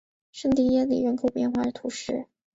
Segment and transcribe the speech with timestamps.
[0.31, 2.25] 圣蒂耶里人口变化图示